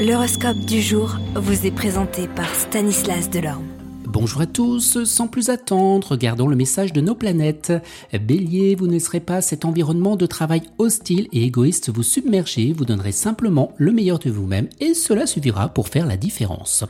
[0.00, 3.66] L'horoscope du jour vous est présenté par Stanislas Delorme.
[4.06, 7.70] Bonjour à tous, sans plus attendre, regardons le message de nos planètes.
[8.18, 12.86] Bélier, vous ne laisserez pas cet environnement de travail hostile et égoïste vous submerger, vous
[12.86, 16.82] donnerez simplement le meilleur de vous-même et cela suffira pour faire la différence.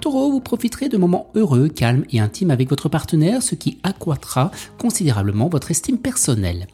[0.00, 4.52] Taureau, vous profiterez de moments heureux, calmes et intimes avec votre partenaire, ce qui accroîtra
[4.78, 6.68] considérablement votre estime personnelle.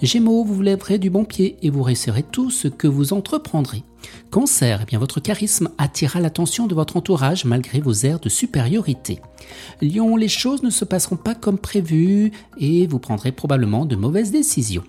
[0.00, 3.84] Gémeaux, vous vous lèverez du bon pied et vous réussirez tout ce que vous entreprendrez.
[4.30, 9.20] Cancer, eh bien votre charisme attirera l'attention de votre entourage malgré vos airs de supériorité.
[9.80, 14.32] Lion, les choses ne se passeront pas comme prévu et vous prendrez probablement de mauvaises
[14.32, 14.84] décisions.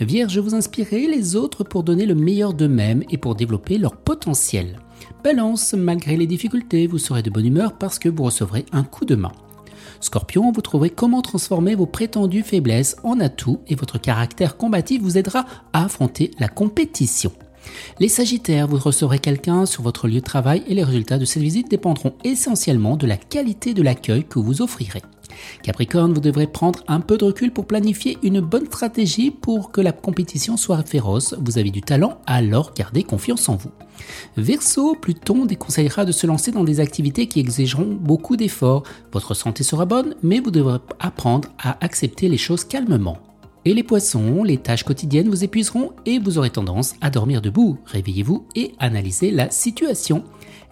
[0.00, 4.78] Vierge, vous inspirez les autres pour donner le meilleur d'eux-mêmes et pour développer leur potentiel.
[5.22, 9.04] Balance, malgré les difficultés, vous serez de bonne humeur parce que vous recevrez un coup
[9.04, 9.32] de main.
[10.00, 15.16] Scorpion, vous trouverez comment transformer vos prétendues faiblesses en atouts et votre caractère combatif vous
[15.16, 17.32] aidera à affronter la compétition.
[18.00, 21.42] Les Sagittaires, vous recevrez quelqu'un sur votre lieu de travail et les résultats de cette
[21.42, 25.02] visite dépendront essentiellement de la qualité de l'accueil que vous offrirez.
[25.62, 29.80] Capricorne, vous devrez prendre un peu de recul pour planifier une bonne stratégie pour que
[29.80, 31.34] la compétition soit féroce.
[31.40, 33.70] Vous avez du talent, alors gardez confiance en vous.
[34.36, 38.82] Verseau, Pluton déconseillera de se lancer dans des activités qui exigeront beaucoup d'efforts.
[39.12, 43.18] Votre santé sera bonne, mais vous devrez apprendre à accepter les choses calmement.
[43.66, 47.78] Et les poissons, les tâches quotidiennes vous épuiseront et vous aurez tendance à dormir debout.
[47.86, 50.22] Réveillez-vous et analysez la situation.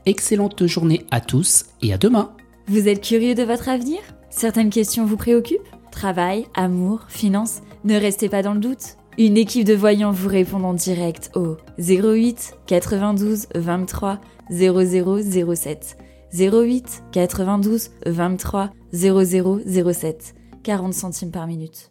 [0.05, 2.37] Excellente journée à tous et à demain.
[2.67, 4.01] Vous êtes curieux de votre avenir?
[4.29, 5.61] Certaines questions vous préoccupent?
[5.91, 7.63] Travail, amour, finances?
[7.85, 8.97] Ne restez pas dans le doute.
[9.17, 14.21] Une équipe de voyants vous répond en direct au 08 92 23
[14.51, 15.97] 0007.
[16.35, 20.35] 08 92 23 0007.
[20.63, 21.91] 40 centimes par minute.